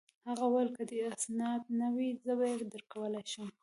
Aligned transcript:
هغه 0.27 0.45
وویل: 0.47 0.69
که 0.77 0.83
دي 0.89 0.97
اسناد 1.13 1.61
نه 1.79 1.87
وي، 1.95 2.09
زه 2.23 2.33
يې 2.51 2.55
درکولای 2.73 3.25
شم. 3.31 3.47